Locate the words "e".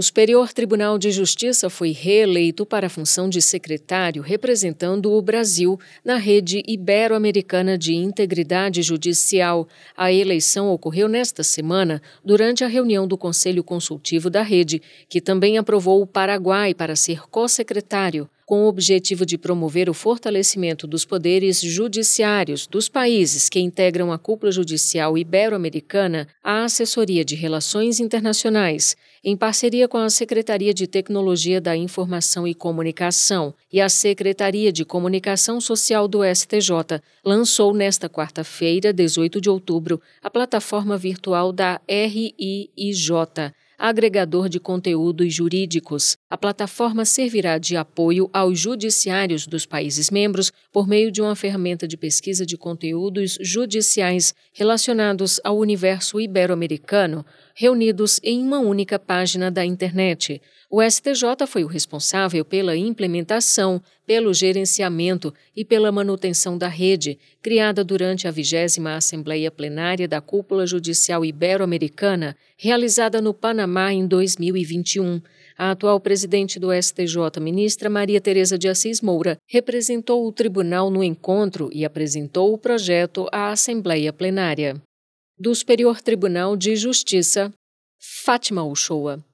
32.44-32.52, 33.72-33.80, 65.54-65.64, 81.72-81.84